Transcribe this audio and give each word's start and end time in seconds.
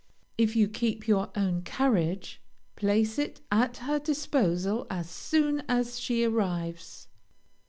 If 0.35 0.55
you 0.55 0.67
keep 0.67 1.07
your 1.07 1.29
own 1.35 1.61
carriage, 1.61 2.41
place 2.75 3.19
it 3.19 3.39
at 3.51 3.77
her 3.85 3.99
disposal 3.99 4.87
as 4.89 5.07
soon 5.07 5.61
as 5.69 5.99
she 5.99 6.23
arrives. 6.23 7.07